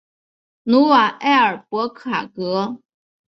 [0.63, 2.81] 努瓦埃尔博卡格。